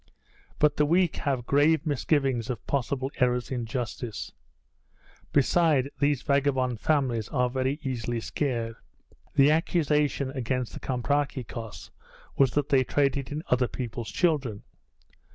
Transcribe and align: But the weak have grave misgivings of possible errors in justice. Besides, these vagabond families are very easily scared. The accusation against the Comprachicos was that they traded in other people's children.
But 0.57 0.77
the 0.77 0.85
weak 0.87 1.17
have 1.17 1.45
grave 1.45 1.85
misgivings 1.85 2.49
of 2.49 2.65
possible 2.65 3.11
errors 3.19 3.51
in 3.51 3.67
justice. 3.67 4.31
Besides, 5.31 5.89
these 5.99 6.23
vagabond 6.23 6.79
families 6.79 7.29
are 7.29 7.51
very 7.51 7.79
easily 7.83 8.19
scared. 8.19 8.77
The 9.35 9.51
accusation 9.51 10.31
against 10.31 10.73
the 10.73 10.79
Comprachicos 10.79 11.91
was 12.35 12.49
that 12.53 12.69
they 12.69 12.83
traded 12.83 13.31
in 13.31 13.43
other 13.49 13.67
people's 13.67 14.09
children. 14.09 14.63